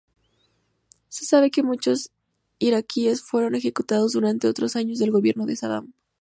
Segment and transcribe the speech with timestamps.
[1.09, 2.09] Se sabe que muchos
[2.57, 5.93] iraquíes fueron ejecutados durante otros años del gobierno de Saddam.